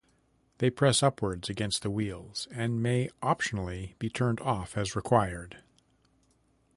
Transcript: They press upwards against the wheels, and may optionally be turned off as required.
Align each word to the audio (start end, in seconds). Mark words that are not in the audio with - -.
They 0.57 0.71
press 0.71 1.03
upwards 1.03 1.47
against 1.47 1.83
the 1.83 1.91
wheels, 1.91 2.47
and 2.51 2.81
may 2.81 3.11
optionally 3.21 3.93
be 3.99 4.09
turned 4.09 4.39
off 4.41 4.75
as 4.75 4.95
required. 4.95 5.61